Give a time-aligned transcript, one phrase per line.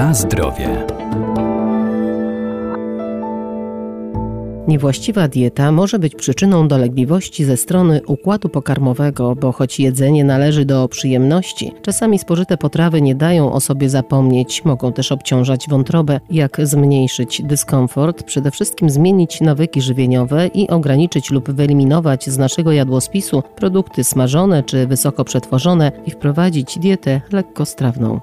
[0.00, 0.86] Na zdrowie.
[4.68, 10.88] Niewłaściwa dieta może być przyczyną dolegliwości ze strony układu pokarmowego, bo choć jedzenie należy do
[10.88, 16.20] przyjemności, czasami spożyte potrawy nie dają o sobie zapomnieć, mogą też obciążać wątrobę.
[16.30, 18.22] Jak zmniejszyć dyskomfort?
[18.22, 24.86] Przede wszystkim zmienić nawyki żywieniowe i ograniczyć lub wyeliminować z naszego jadłospisu produkty smażone czy
[24.86, 28.20] wysoko przetworzone i wprowadzić dietę lekkostrawną.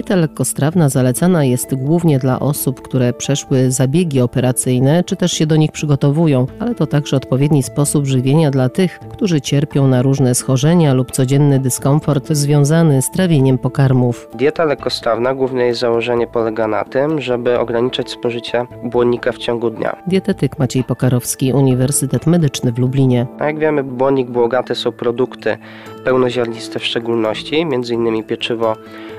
[0.00, 5.56] Dieta lekkostrawna zalecana jest głównie dla osób, które przeszły zabiegi operacyjne, czy też się do
[5.56, 10.94] nich przygotowują, ale to także odpowiedni sposób żywienia dla tych, którzy cierpią na różne schorzenia
[10.94, 14.28] lub codzienny dyskomfort związany z trawieniem pokarmów.
[14.34, 19.96] Dieta lekkostrawna, główne jej założenie polega na tym, żeby ograniczać spożycie błonnika w ciągu dnia.
[20.06, 23.26] Dietetyk Maciej Pokarowski, Uniwersytet Medyczny w Lublinie.
[23.38, 25.58] A jak wiemy, błonnik bogate są produkty
[26.04, 28.24] pełnoziarniste w szczególności, m.in.
[28.24, 28.76] pieczywo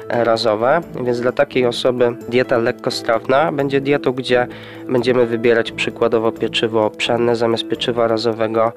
[0.10, 4.48] razowe, więc dla takiej osoby dieta lekkostrawna będzie dietą, gdzie
[4.90, 8.72] będziemy wybierać przykładowo pieczywo pszenne zamiast pieczywa razowego,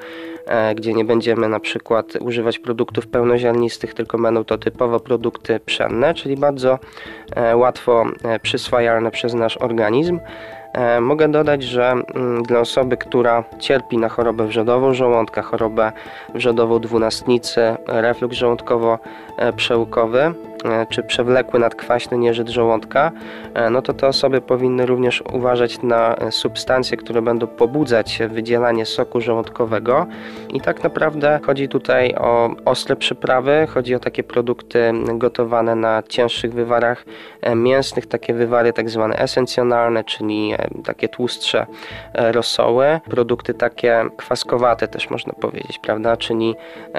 [0.46, 6.14] e, gdzie nie będziemy na przykład używać produktów pełnoziarnistych, tylko będą to typowo produkty pszenne,
[6.14, 6.78] czyli bardzo
[7.36, 10.20] e, łatwo e, przyswajalne przez nasz organizm.
[11.00, 15.92] Mogę dodać, że mm, dla osoby, która cierpi na chorobę wrzodową żołądka, chorobę
[16.34, 20.53] wrzodową dwunastnicy, reflux żołądkowo-przełykowy, E,
[20.88, 23.12] czy przewlekły nadkwaśny nieżyt żołądka,
[23.54, 29.20] e, no to te osoby powinny również uważać na substancje, które będą pobudzać wydzielanie soku
[29.20, 30.06] żołądkowego.
[30.48, 36.52] I tak naprawdę chodzi tutaj o ostre przyprawy, chodzi o takie produkty gotowane na cięższych
[36.52, 37.04] wywarach
[37.40, 41.66] e, mięsnych, takie wywary tak zwane esencjonalne, czyli takie tłustsze
[42.14, 46.54] rosoły, produkty takie kwaskowate też można powiedzieć, prawda, czyli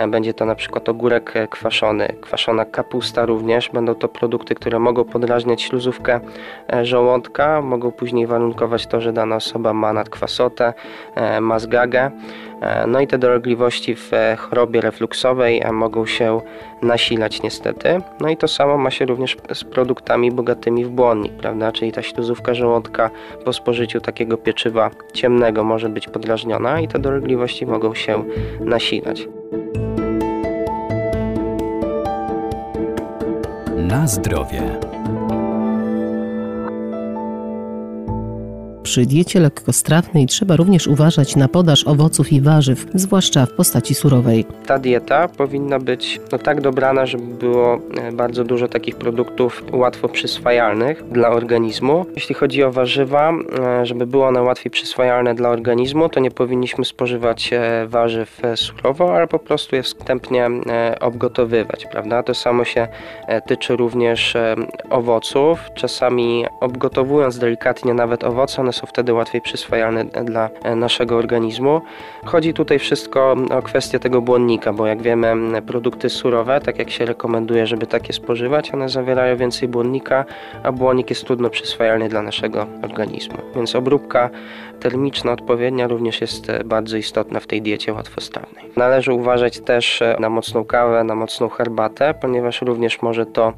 [0.07, 3.69] będzie to na przykład ogórek kwaszony, kwaszona kapusta również, również.
[3.73, 6.19] Będą to produkty, które mogą podrażniać śluzówkę
[6.73, 10.73] e, żołądka, mogą później warunkować to, że dana osoba ma nadkwasotę,
[11.16, 12.11] e, ma zgagę.
[12.61, 16.41] E, no i te dolegliwości w chorobie refluksowej mogą się
[16.81, 18.01] nasilać niestety.
[18.21, 21.72] No i to samo ma się również z produktami bogatymi w błonnik, prawda?
[21.72, 23.09] Czyli ta śluzówka żołądka
[23.45, 28.23] po spożyciu takiego pieczywa ciemnego może być podrażniona i te dolegliwości mogą się
[28.59, 29.27] nasilać.
[33.85, 34.94] Na zdrowie.
[38.95, 44.45] Przy diecie lekkostrawnej trzeba również uważać na podaż owoców i warzyw, zwłaszcza w postaci surowej.
[44.66, 50.09] Ta dieta powinna być no, tak dobrana, żeby było e, bardzo dużo takich produktów łatwo
[50.09, 52.05] przyswajalnych dla organizmu.
[52.16, 56.85] Jeśli chodzi o warzywa, e, żeby było one łatwiej przyswajalne dla organizmu, to nie powinniśmy
[56.85, 60.50] spożywać e, warzyw surowo, ale po prostu je wstępnie
[61.00, 62.23] obgotowywać, prawda?
[62.23, 62.88] To samo się
[63.47, 64.38] tyczy również
[64.89, 65.59] owoców.
[65.75, 71.81] Czasami obgotowując delikatnie nawet owoce, one są wtedy łatwiej przyswajalne dla naszego organizmu.
[72.25, 77.06] Chodzi tutaj wszystko o kwestię tego błonnika, bo jak wiemy, produkty surowe, tak jak się
[77.06, 80.25] rekomenduje, żeby takie spożywać, one zawierają więcej błonnika,
[80.63, 83.38] a błonnik jest trudno przyswajalny dla naszego organizmu.
[83.56, 84.29] Więc obróbka
[84.79, 88.66] termiczna odpowiednia również jest bardzo istotna w tej diecie łatwostawnej.
[88.75, 93.53] Należy uważać też na mocną kawę, na mocną herbatę, ponieważ również może to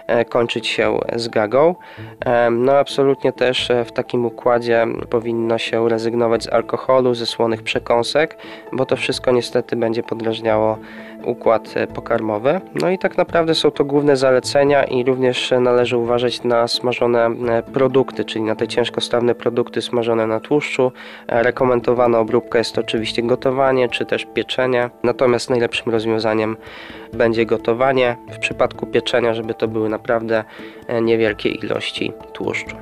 [0.29, 1.75] kończyć się z gagą.
[2.25, 7.63] E, no absolutnie też e, w takim układzie powinno się rezygnować z alkoholu, ze słonych
[7.63, 8.37] przekąsek,
[8.71, 10.77] bo to wszystko niestety będzie podrażniało
[11.23, 12.61] układ pokarmowy.
[12.75, 17.29] No i tak naprawdę są to główne zalecenia i również należy uważać na smażone
[17.73, 20.91] produkty, czyli na te ciężkostawne produkty smażone na tłuszczu.
[21.27, 26.57] Rekomendowana obróbka jest oczywiście gotowanie czy też pieczenie, natomiast najlepszym rozwiązaniem
[27.13, 28.17] będzie gotowanie.
[28.31, 30.43] W przypadku pieczenia, żeby to były naprawdę
[30.87, 32.75] e, niewielkie ilości tłuszczu.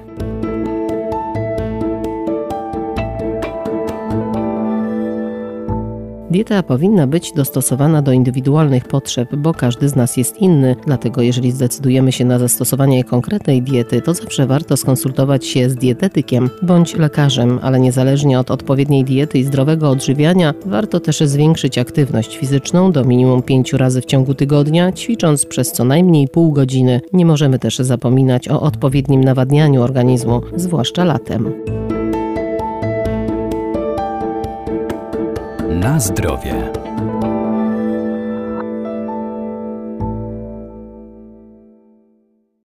[6.31, 10.75] Dieta powinna być dostosowana do indywidualnych potrzeb, bo każdy z nas jest inny.
[10.85, 16.49] Dlatego, jeżeli zdecydujemy się na zastosowanie konkretnej diety, to zawsze warto skonsultować się z dietetykiem
[16.61, 22.91] bądź lekarzem, ale niezależnie od odpowiedniej diety i zdrowego odżywiania, warto też zwiększyć aktywność fizyczną
[22.91, 27.01] do minimum 5 razy w ciągu tygodnia, ćwicząc przez co najmniej pół godziny.
[27.13, 31.53] Nie możemy też zapominać o odpowiednim nawadnianiu organizmu, zwłaszcza latem.
[35.79, 36.71] Na zdrowie.